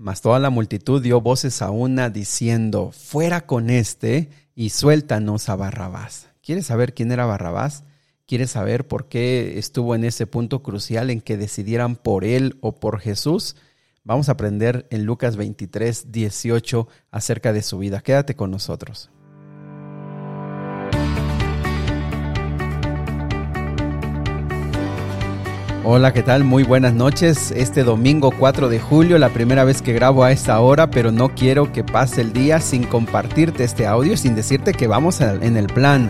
[0.00, 5.56] Mas toda la multitud dio voces a una diciendo, fuera con este y suéltanos a
[5.56, 6.30] Barrabás.
[6.42, 7.84] ¿Quieres saber quién era Barrabás?
[8.26, 12.76] ¿Quieres saber por qué estuvo en ese punto crucial en que decidieran por él o
[12.76, 13.56] por Jesús?
[14.02, 18.00] Vamos a aprender en Lucas 23, 18 acerca de su vida.
[18.00, 19.10] Quédate con nosotros.
[25.92, 26.44] Hola, ¿qué tal?
[26.44, 27.50] Muy buenas noches.
[27.50, 31.34] Este domingo 4 de julio, la primera vez que grabo a esta hora, pero no
[31.34, 35.66] quiero que pase el día sin compartirte este audio, sin decirte que vamos en el
[35.66, 36.08] plan.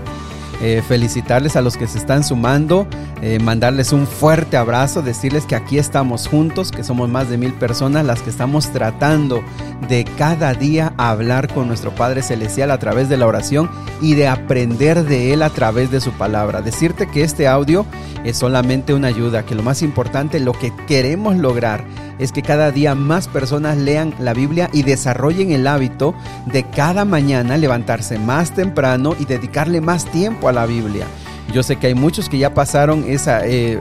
[0.62, 2.87] Eh, felicitarles a los que se están sumando,
[3.23, 7.55] eh, mandarles un fuerte abrazo, decirles que aquí estamos juntos, que somos más de mil
[7.55, 9.42] personas las que estamos tratando
[9.88, 13.70] de cada día hablar con nuestro Padre Celestial a través de la oración
[14.02, 16.60] y de aprender de Él a través de su palabra.
[16.60, 17.87] Decirte que este audio
[18.24, 21.84] es solamente una ayuda, que lo más importante, lo que queremos lograr
[22.20, 26.15] es que cada día más personas lean la Biblia y desarrollen el hábito
[26.46, 31.07] de cada mañana levantarse más temprano y dedicarle más tiempo a la Biblia.
[31.52, 33.46] Yo sé que hay muchos que ya pasaron esa...
[33.46, 33.80] Eh,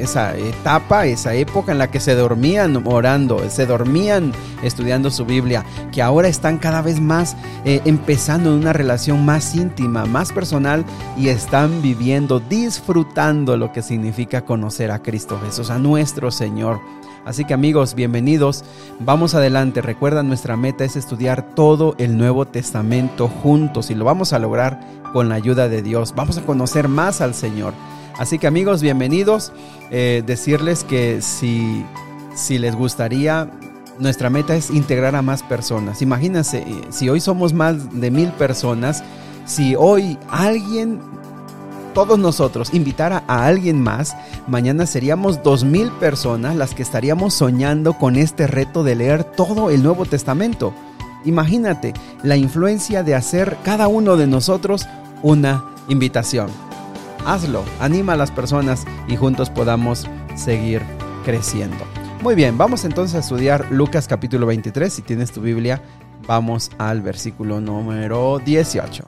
[0.00, 5.64] esa etapa, esa época en la que se dormían orando, se dormían estudiando su Biblia,
[5.92, 10.84] que ahora están cada vez más eh, empezando una relación más íntima, más personal
[11.16, 16.80] y están viviendo, disfrutando lo que significa conocer a Cristo Jesús, a nuestro Señor.
[17.24, 18.64] Así que amigos, bienvenidos.
[18.98, 19.82] Vamos adelante.
[19.82, 24.80] Recuerda, nuestra meta es estudiar todo el Nuevo Testamento juntos y lo vamos a lograr
[25.12, 26.14] con la ayuda de Dios.
[26.16, 27.74] Vamos a conocer más al Señor.
[28.18, 29.52] Así que amigos, bienvenidos.
[29.90, 31.84] Eh, decirles que si,
[32.34, 33.50] si les gustaría,
[33.98, 36.02] nuestra meta es integrar a más personas.
[36.02, 39.04] Imagínense, eh, si hoy somos más de mil personas,
[39.44, 41.00] si hoy alguien
[41.94, 47.94] todos nosotros invitara a alguien más, mañana seríamos dos mil personas las que estaríamos soñando
[47.94, 50.72] con este reto de leer todo el Nuevo Testamento.
[51.24, 54.86] Imagínate la influencia de hacer cada uno de nosotros
[55.22, 56.48] una invitación.
[57.26, 60.82] Hazlo, anima a las personas y juntos podamos seguir
[61.24, 61.84] creciendo.
[62.22, 64.92] Muy bien, vamos entonces a estudiar Lucas capítulo 23.
[64.92, 65.82] Si tienes tu Biblia,
[66.26, 69.04] vamos al versículo número 18.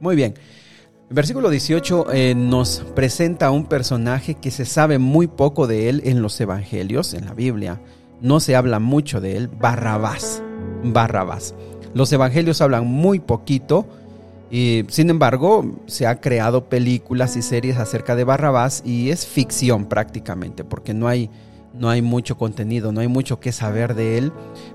[0.00, 0.34] Muy bien.
[1.08, 5.88] El versículo 18 eh, nos presenta a un personaje que se sabe muy poco de
[5.88, 7.80] él en los evangelios, en la Biblia.
[8.20, 10.42] No se habla mucho de él, Barrabás.
[10.84, 11.54] Barrabás.
[11.94, 13.86] Los evangelios hablan muy poquito
[14.50, 19.86] y sin embargo se ha creado películas y series acerca de Barrabás y es ficción
[19.86, 21.30] prácticamente porque no hay,
[21.72, 24.32] no hay mucho contenido, no hay mucho que saber de él.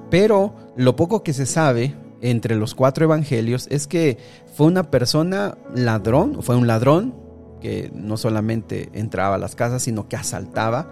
[0.10, 1.94] Pero lo poco que se sabe
[2.24, 4.18] entre los cuatro evangelios es que
[4.56, 7.14] fue una persona ladrón, fue un ladrón
[7.62, 10.90] que no solamente entraba a las casas, sino que asaltaba.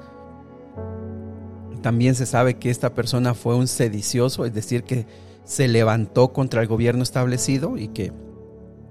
[1.82, 5.06] También se sabe que esta persona fue un sedicioso, es decir, que
[5.46, 8.12] se levantó contra el gobierno establecido y que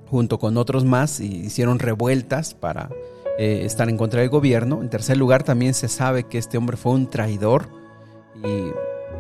[0.06, 2.88] junto con otros más hicieron revueltas para
[3.38, 4.80] eh, estar en contra del gobierno.
[4.80, 7.68] En tercer lugar, también se sabe que este hombre fue un traidor
[8.42, 8.72] y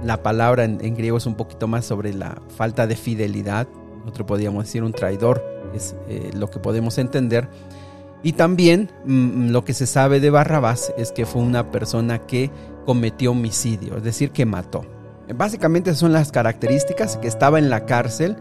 [0.04, 3.68] la palabra en, griego es un poquito más sobre la falta de fidelidad.
[4.00, 5.44] Nosotros podríamos decir un traidor,
[5.74, 7.48] es eh, lo que podemos entender.
[8.22, 12.50] Y también mm, lo que se sabe de Barrabás es que fue una persona que
[12.86, 14.84] cometió homicidio, es decir, que mató.
[15.34, 18.36] Básicamente son las características que estaba en la cárcel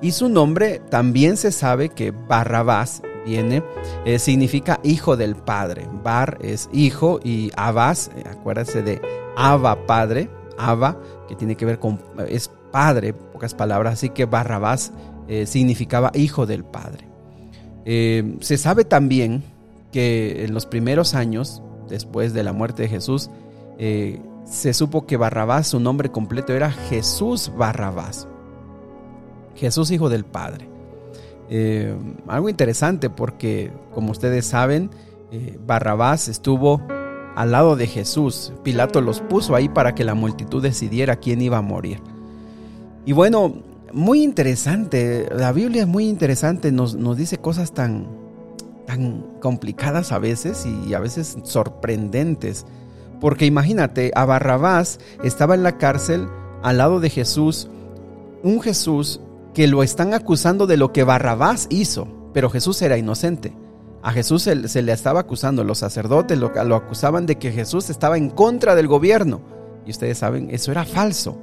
[0.00, 3.62] y su nombre también se sabe que Barrabás viene,
[4.04, 5.86] eh, significa hijo del padre.
[6.02, 9.00] Bar es hijo y Abás, eh, acuérdense de
[9.36, 10.98] Abba padre, Abba,
[11.28, 14.92] que tiene que ver con, es padre, pocas palabras, así que Barrabás
[15.28, 17.06] eh, significaba hijo del padre.
[17.84, 19.42] Eh, se sabe también
[19.92, 23.30] que en los primeros años, después de la muerte de Jesús,
[23.78, 28.26] eh, se supo que Barrabás, su nombre completo era Jesús Barrabás.
[29.54, 30.68] Jesús hijo del Padre.
[32.26, 34.90] algo interesante porque, como ustedes saben,
[35.66, 36.80] Barrabás estuvo
[37.38, 38.52] al lado de Jesús.
[38.64, 42.00] Pilato los puso ahí para que la multitud decidiera quién iba a morir.
[43.06, 43.62] Y bueno,
[43.92, 48.08] muy interesante, la Biblia es muy interesante, nos, nos dice cosas tan,
[48.88, 52.66] tan complicadas a veces y a veces sorprendentes.
[53.20, 56.26] Porque imagínate, a Barrabás estaba en la cárcel
[56.64, 57.70] al lado de Jesús,
[58.42, 59.20] un Jesús
[59.54, 63.52] que lo están acusando de lo que Barrabás hizo, pero Jesús era inocente.
[64.02, 68.30] A Jesús se, le estaba acusando, los sacerdotes lo, acusaban de que Jesús estaba en
[68.30, 69.40] contra del gobierno.
[69.84, 71.38] Y ustedes saben, eso era falso.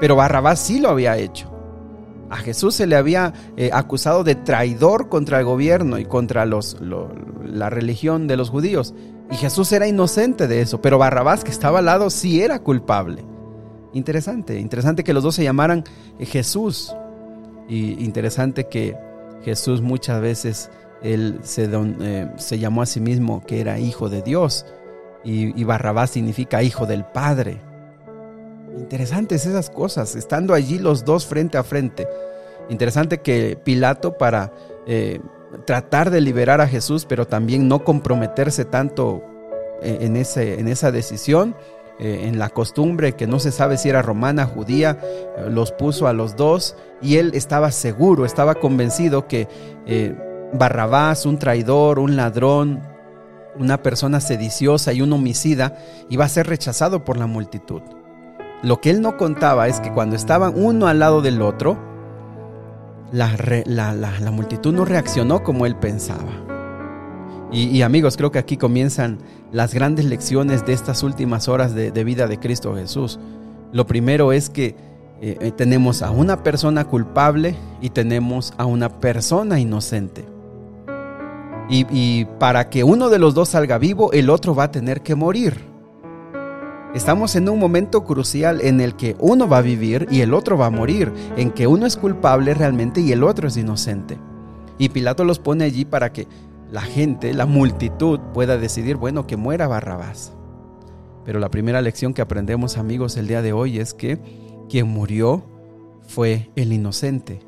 [0.00, 1.50] Pero Barrabás sí lo había hecho.
[2.30, 6.78] A Jesús se le había eh, acusado de traidor contra el gobierno y contra los,
[6.80, 8.94] la religión de los judíos.
[9.30, 13.24] Y Jesús era inocente de eso, pero Barrabás que estaba al lado sí era culpable.
[13.92, 15.84] Interesante, interesante que los dos se llamaran
[16.20, 16.94] Jesús.
[17.68, 18.96] Y interesante que
[19.44, 20.70] Jesús muchas veces
[21.02, 24.66] él se, eh, se llamó a sí mismo que era hijo de Dios
[25.24, 27.60] y, y Barrabás significa hijo del Padre.
[28.78, 32.08] Interesantes esas cosas, estando allí los dos frente a frente.
[32.68, 34.52] Interesante que Pilato para
[34.86, 35.20] eh,
[35.66, 39.22] tratar de liberar a Jesús, pero también no comprometerse tanto
[39.82, 41.54] eh, en, esa decisión,
[41.98, 44.98] en la costumbre que no se sabe si era romana, judía,
[45.48, 49.46] los puso a los dos y él estaba seguro, estaba convencido que
[50.52, 52.80] Barrabás, un traidor, un ladrón,
[53.58, 55.76] una persona sediciosa y un homicida,
[56.08, 57.82] iba a ser rechazado por la multitud.
[58.62, 61.76] Lo que él no contaba es que cuando estaban uno al lado del otro,
[63.12, 66.32] la, multitud no reaccionó como él pensaba.
[67.50, 69.18] Y, amigos, creo que aquí comienzan
[69.50, 73.18] las grandes lecciones de estas últimas horas de, vida de Cristo Jesús.
[73.72, 74.74] Lo primero es que
[75.20, 80.31] eh, eh, tenemos a una persona culpable y tenemos a una persona inocente.
[81.68, 85.14] Y para que uno de los dos salga vivo, el otro va a tener que
[85.14, 85.72] morir.
[86.94, 90.58] Estamos en un momento crucial en el que uno va a vivir y el otro
[90.58, 94.18] va a morir, en que uno es culpable realmente y el otro es inocente.
[94.76, 96.28] Y Pilato los pone allí para que
[96.70, 100.34] la gente, la multitud, pueda decidir, bueno, que muera Barrabás.
[101.24, 104.18] Pero la primera lección que aprendemos amigos el día de hoy es que
[104.68, 105.44] quien murió
[106.06, 107.40] fue el inocente.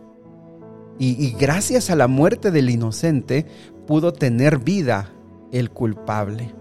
[0.99, 3.46] Y, y gracias a la muerte del inocente
[3.86, 5.10] pudo tener vida
[5.52, 6.54] el culpable.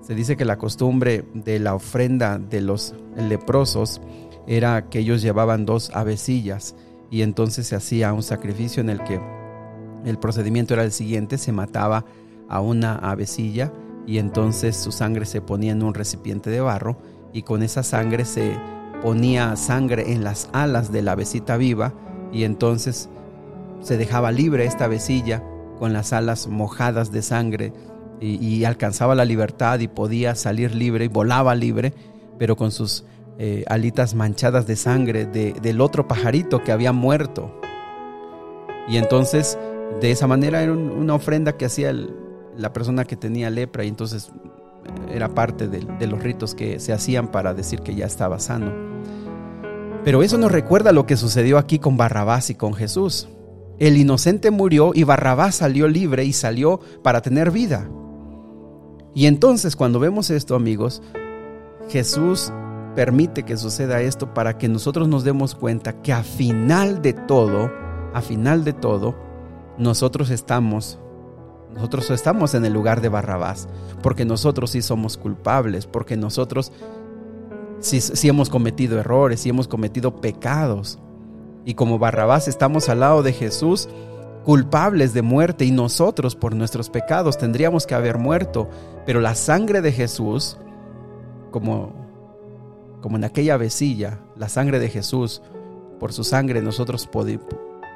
[0.00, 4.00] Se dice que la costumbre de la ofrenda de los leprosos
[4.46, 6.74] era que ellos llevaban dos avecillas
[7.10, 9.20] y entonces se hacía un sacrificio en el que
[10.04, 12.04] el procedimiento era el siguiente, se mataba
[12.48, 13.72] a una avecilla
[14.06, 16.98] y entonces su sangre se ponía en un recipiente de barro
[17.32, 18.56] y con esa sangre se
[19.00, 21.94] ponía sangre en las alas de la avecita viva
[22.32, 23.08] y entonces
[23.82, 25.42] se dejaba libre esta avecilla
[25.78, 27.72] con las alas mojadas de sangre
[28.20, 31.92] y, alcanzaba la libertad y podía salir libre y volaba libre,
[32.38, 33.04] pero con sus
[33.38, 37.60] eh, alitas manchadas de sangre del otro pajarito que había muerto.
[38.88, 39.58] Y entonces,
[40.00, 41.92] de esa manera era una ofrenda que hacía
[42.56, 44.30] la persona que tenía lepra y entonces
[45.10, 48.72] era parte de, los ritos que se hacían para decir que ya estaba sano.
[50.04, 53.28] Pero eso nos recuerda lo que sucedió aquí con Barrabás y con Jesús.
[53.78, 57.88] El inocente murió y Barrabás salió libre y salió para tener vida.
[59.14, 61.02] Y entonces cuando vemos esto, amigos,
[61.88, 62.52] Jesús
[62.94, 67.70] permite que suceda esto para que nosotros nos demos cuenta que a final de todo,
[68.14, 69.14] a final de todo,
[69.78, 70.98] nosotros estamos
[71.74, 73.68] nosotros estamos en el lugar de Barrabás,
[74.02, 76.70] porque nosotros sí somos culpables, porque nosotros
[77.80, 80.98] sí, sí hemos cometido errores, sí hemos cometido pecados.
[81.64, 83.88] Y como Barrabás estamos al lado de Jesús,
[84.44, 88.68] culpables de muerte y nosotros por nuestros pecados tendríamos que haber muerto,
[89.06, 90.58] pero la sangre de Jesús,
[91.50, 91.92] como,
[93.00, 95.42] como en aquella vecilla, la sangre de Jesús,
[96.00, 97.08] por su sangre nosotros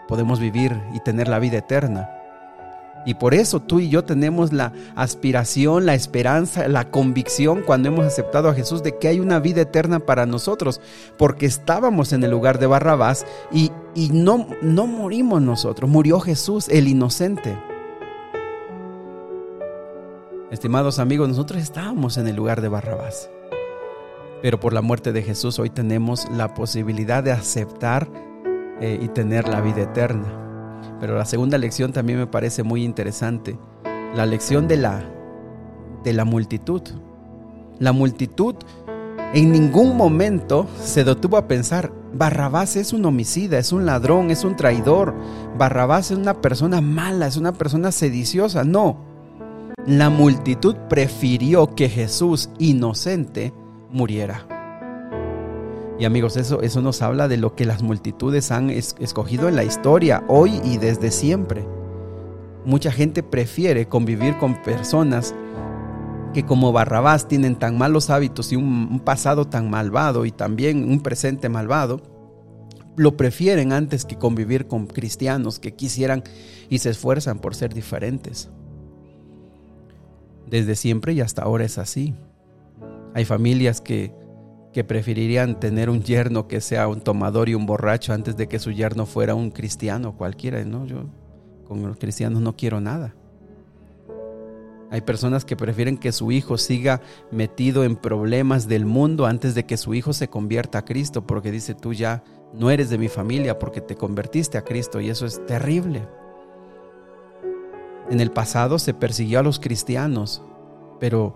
[0.06, 2.15] podemos vivir y tener la vida eterna.
[3.06, 8.04] Y por eso tú y yo tenemos la aspiración, la esperanza, la convicción cuando hemos
[8.04, 10.80] aceptado a Jesús de que hay una vida eterna para nosotros,
[11.16, 16.68] porque estábamos en el lugar de Barrabás y, y no, no morimos nosotros, murió Jesús,
[16.68, 17.56] el inocente.
[20.50, 23.30] Estimados amigos, nosotros estábamos en el lugar de Barrabás,
[24.42, 28.08] pero por la muerte de Jesús hoy tenemos la posibilidad de aceptar
[28.80, 30.45] eh, y tener la vida eterna.
[31.00, 33.58] Pero la segunda lección también me parece muy interesante.
[34.14, 35.04] La lección de la,
[36.04, 36.82] de la multitud.
[37.78, 38.56] La multitud
[39.34, 44.44] en ningún momento se detuvo a pensar, Barrabás es un homicida, es un ladrón, es
[44.44, 45.14] un traidor.
[45.58, 48.64] Barrabás es una persona mala, es una persona sediciosa.
[48.64, 49.04] No.
[49.86, 53.52] La multitud prefirió que Jesús, inocente,
[53.90, 54.55] muriera.
[55.98, 59.64] Y amigos, eso, eso nos habla de lo que las multitudes han escogido en la
[59.64, 61.66] historia, hoy y desde siempre.
[62.66, 65.34] Mucha gente prefiere convivir con personas
[66.34, 71.00] que como Barrabás tienen tan malos hábitos y un, pasado tan malvado y también un
[71.00, 72.02] presente malvado,
[72.94, 76.22] lo prefieren antes que convivir con cristianos que quisieran
[76.68, 78.50] y se esfuerzan por ser diferentes.
[80.46, 82.14] Desde siempre y hasta ahora es así.
[83.14, 84.12] Hay familias que
[84.76, 88.58] que preferirían tener un yerno que sea un tomador y un borracho antes de que
[88.58, 90.62] su yerno fuera un cristiano cualquiera.
[90.66, 91.04] No, yo
[91.66, 93.14] con los cristianos no quiero nada.
[94.90, 99.64] Hay personas que prefieren que su hijo siga metido en problemas del mundo antes de
[99.64, 103.08] que su hijo se convierta a Cristo, porque dice tú ya no eres de mi
[103.08, 106.06] familia porque te convertiste a Cristo y eso es terrible.
[108.10, 110.42] En el pasado se persiguió a los cristianos,
[111.00, 111.34] pero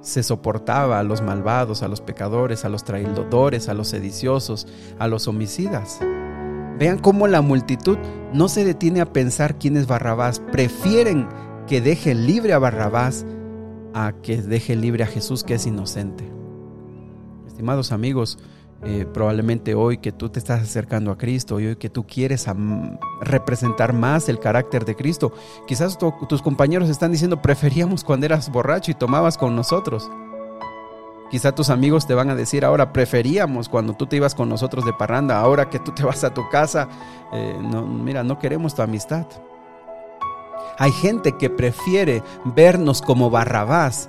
[0.00, 4.66] se soportaba a los malvados, a los pecadores, a los traidores, a los sediciosos,
[4.98, 6.00] a los homicidas.
[6.78, 7.98] Vean cómo la multitud
[8.32, 11.28] no se detiene a pensar quién es Barrabás, prefieren
[11.66, 13.26] que deje libre a Barrabás
[13.94, 16.24] a que deje libre a Jesús que es inocente.
[17.46, 18.38] Estimados amigos,
[18.84, 22.46] eh, probablemente hoy que tú te estás acercando a Cristo y hoy que tú quieres
[23.20, 25.32] representar más el carácter de Cristo,
[25.66, 30.08] quizás tus compañeros están diciendo preferíamos cuando eras borracho y tomabas con nosotros.
[31.30, 34.84] Quizás tus amigos te van a decir ahora preferíamos cuando tú te ibas con nosotros
[34.84, 36.88] de parranda, ahora que tú te vas a tu casa,
[37.32, 39.26] eh, no, mira, no queremos tu amistad.
[40.78, 44.08] Hay gente que prefiere vernos como Barrabás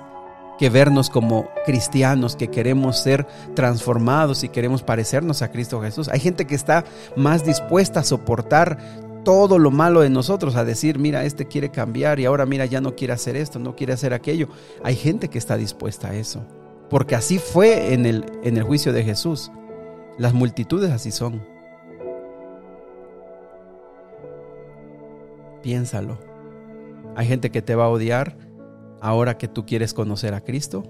[0.60, 6.10] que vernos como cristianos, que queremos ser transformados y queremos parecernos a Cristo Jesús.
[6.10, 6.84] Hay gente que está
[7.16, 8.76] más dispuesta a soportar
[9.24, 12.82] todo lo malo de nosotros, a decir, mira, este quiere cambiar y ahora mira, ya
[12.82, 14.48] no quiere hacer esto, no quiere hacer aquello.
[14.84, 16.44] Hay gente que está dispuesta a eso,
[16.90, 19.50] porque así fue en el, en el juicio de Jesús.
[20.18, 21.42] Las multitudes así son.
[25.62, 26.18] Piénsalo.
[27.16, 28.36] Hay gente que te va a odiar
[29.00, 30.82] ahora que tú quieres conocer a Cristo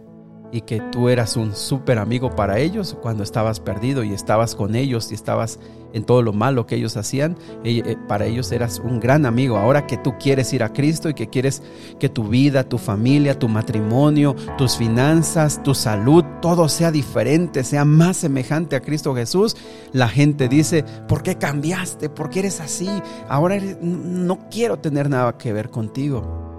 [0.52, 4.74] y que tú eras un súper amigo para ellos cuando estabas perdido y estabas con
[4.74, 5.58] ellos y estabas
[5.92, 9.58] en todo lo malo que ellos hacían, eh, para ellos eras un gran amigo.
[9.58, 11.62] Ahora que tú quieres ir a Cristo y que quieres
[11.98, 17.84] que tu vida, tu familia, tu matrimonio, tus finanzas, tu salud, todo sea diferente, sea
[17.84, 19.56] más semejante a Cristo Jesús,
[19.92, 22.08] la gente dice, ¿por qué cambiaste?
[22.08, 22.88] ¿Por qué eres así?
[23.28, 26.49] Ahora no quiero tener nada que ver contigo.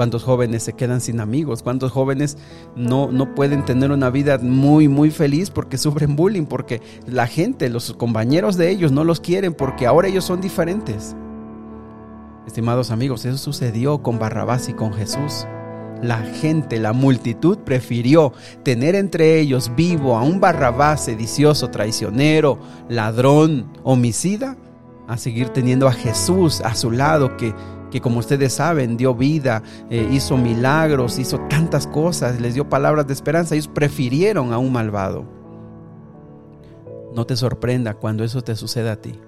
[0.00, 1.62] ¿Cuántos jóvenes se quedan sin amigos?
[1.62, 2.38] ¿Cuántos jóvenes
[2.74, 6.46] no, no pueden tener una vida muy, muy feliz porque sufren bullying?
[6.46, 11.14] Porque la gente, los compañeros de ellos no los quieren porque ahora ellos son diferentes.
[12.46, 15.46] Estimados amigos, eso sucedió con Barrabás y con Jesús.
[16.02, 23.70] La gente, la multitud prefirió tener entre ellos vivo a un Barrabás sedicioso, traicionero, ladrón,
[23.82, 24.56] homicida,
[25.08, 27.52] a seguir teniendo a Jesús a su lado que
[27.90, 33.06] que como ustedes saben dio vida, eh, hizo milagros, hizo tantas cosas, les dio palabras
[33.06, 33.54] de esperanza.
[33.54, 35.24] Ellos prefirieron a un malvado.
[37.14, 39.18] No te sorprenda cuando eso te suceda a ti.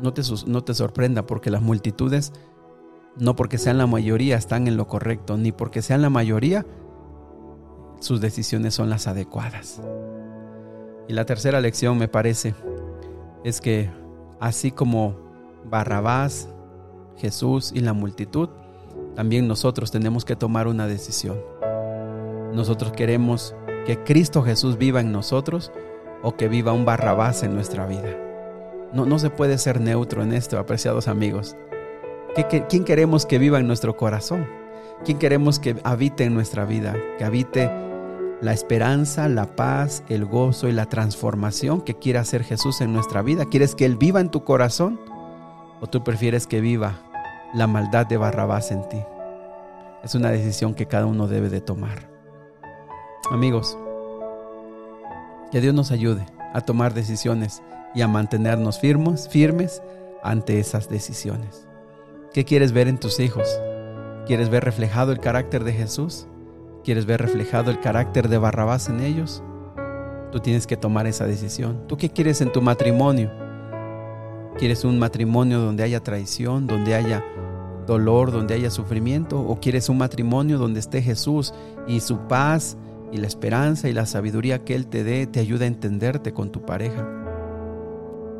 [0.00, 2.32] No te, no te sorprenda porque las multitudes,
[3.16, 6.66] no porque sean la mayoría, están en lo correcto, ni porque sean la mayoría,
[8.00, 9.80] sus decisiones son las adecuadas.
[11.06, 12.54] Y la tercera lección me parece
[13.44, 13.90] es que
[14.40, 15.16] así como
[15.64, 16.48] Barrabás
[17.16, 18.48] Jesús y la multitud,
[19.14, 21.38] también nosotros tenemos que tomar una decisión.
[22.52, 23.54] Nosotros queremos
[23.86, 25.72] que Cristo Jesús viva en nosotros
[26.22, 28.16] o que viva un barrabás en nuestra vida.
[28.92, 31.56] No, no se puede ser neutro en esto, apreciados amigos.
[32.68, 34.46] ¿Quién queremos que viva en nuestro corazón?
[35.04, 36.96] ¿Quién queremos que habite en nuestra vida?
[37.18, 37.70] Que habite
[38.40, 43.22] la esperanza, la paz, el gozo y la transformación que quiere hacer Jesús en nuestra
[43.22, 43.44] vida.
[43.44, 44.98] ¿Quieres que Él viva en tu corazón?
[45.84, 46.94] ¿O tú prefieres que viva
[47.52, 49.02] la maldad de Barrabás en ti?
[50.02, 52.08] Es una decisión que cada uno debe de tomar.
[53.30, 53.76] Amigos,
[55.52, 56.24] que Dios nos ayude
[56.54, 57.62] a tomar decisiones
[57.94, 59.82] y a mantenernos firmes, firmes
[60.22, 61.68] ante esas decisiones.
[62.32, 63.46] ¿Qué quieres ver en tus hijos?
[64.26, 66.26] ¿Quieres ver reflejado el carácter de Jesús?
[66.82, 69.42] ¿Quieres ver reflejado el carácter de Barrabás en ellos?
[70.32, 71.86] Tú tienes que tomar esa decisión.
[71.88, 73.43] ¿Tú qué quieres en tu matrimonio?
[74.58, 77.24] ¿Quieres un matrimonio donde haya traición, donde haya
[77.88, 79.40] dolor, donde haya sufrimiento?
[79.40, 81.52] ¿O quieres un matrimonio donde esté Jesús
[81.88, 82.76] y su paz
[83.10, 86.52] y la esperanza y la sabiduría que Él te dé te ayuda a entenderte con
[86.52, 87.04] tu pareja?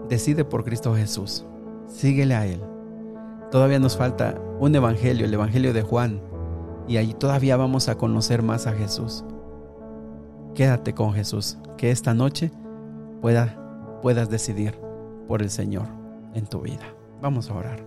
[0.09, 1.45] Decide por Cristo Jesús.
[1.89, 2.63] Síguele a Él.
[3.51, 6.21] Todavía nos falta un evangelio, el evangelio de Juan,
[6.87, 9.25] y allí todavía vamos a conocer más a Jesús.
[10.55, 12.53] Quédate con Jesús, que esta noche
[13.21, 14.79] pueda, puedas decidir
[15.27, 16.04] por el Señor
[16.35, 16.95] en tu vida.
[17.21, 17.85] Vamos a orar.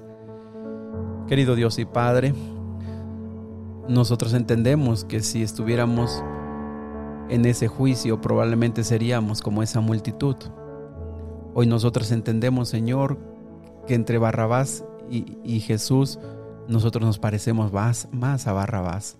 [1.27, 2.33] Querido Dios y Padre,
[3.87, 6.23] nosotros entendemos que si estuviéramos
[7.29, 10.35] en ese juicio probablemente seríamos como esa multitud.
[11.53, 13.17] Hoy nosotros entendemos, Señor,
[13.85, 16.19] que entre Barrabás y, Jesús
[16.67, 19.17] nosotros nos parecemos más, más a Barrabás.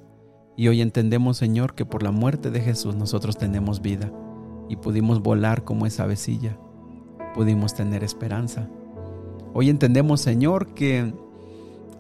[0.56, 4.12] Y hoy entendemos, Señor, que por la muerte de Jesús nosotros tenemos vida
[4.70, 6.58] y pudimos volar como esa avecilla,
[7.34, 8.70] pudimos tener esperanza.
[9.54, 11.14] Hoy entendemos, Señor, que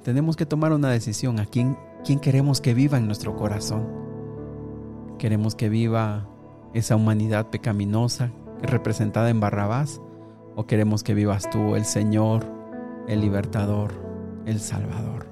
[0.03, 1.77] tenemos que tomar una decisión a quién,
[2.21, 3.85] queremos que viva en nuestro corazón.
[5.17, 6.27] Queremos que viva
[6.73, 10.01] esa humanidad pecaminosa representada en Barrabás
[10.55, 12.45] o queremos que vivas tú, el Señor,
[13.07, 13.93] el libertador,
[14.45, 15.27] el Salvador.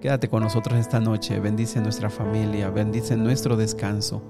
[0.00, 4.22] Quédate con nosotros esta noche, bendice nuestra familia, bendice nuestro descanso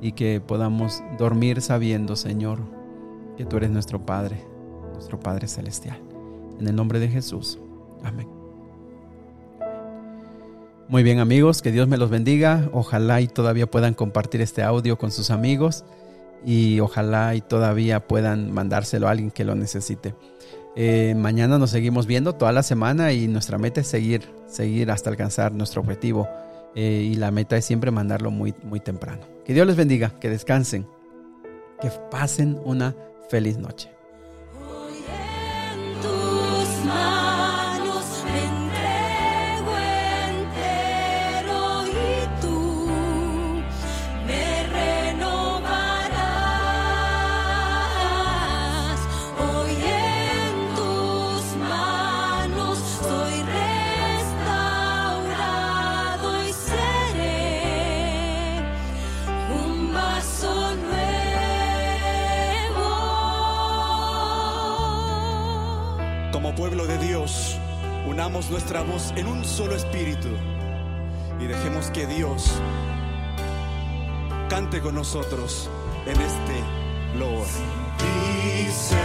[0.00, 2.60] y que podamos dormir sabiendo, Señor,
[3.36, 4.44] que tú eres nuestro Padre,
[4.94, 6.09] nuestro Padre Celestial.
[6.60, 7.58] En el nombre de Jesús.
[8.04, 8.28] Amén.
[10.88, 12.68] Muy bien amigos, que Dios me los bendiga.
[12.72, 15.84] Ojalá y todavía puedan compartir este audio con sus amigos
[16.44, 20.14] y ojalá y todavía puedan mandárselo a alguien que lo necesite.
[20.76, 25.10] Eh, mañana nos seguimos viendo toda la semana y nuestra meta es seguir, seguir hasta
[25.10, 26.28] alcanzar nuestro objetivo.
[26.74, 29.22] Eh, y la meta es siempre mandarlo muy, muy temprano.
[29.44, 30.86] Que Dios les bendiga, que descansen,
[31.80, 32.94] que pasen una
[33.28, 33.90] feliz noche.
[68.08, 70.28] Unamos nuestra voz en un solo espíritu
[71.38, 72.50] y dejemos que Dios
[74.48, 75.68] cante con nosotros
[76.06, 76.64] en este.
[77.98, 78.96] Dice